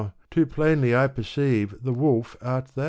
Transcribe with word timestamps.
Too 0.31 0.47
plainly 0.47 0.95
I 0.95 1.05
perceive 1.05 1.75
the 1.79 1.93
wolf 1.93 2.35
art 2.41 2.69
thou." 2.73 2.79